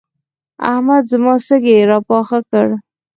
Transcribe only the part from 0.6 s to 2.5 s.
احمد زما سږي راپاخه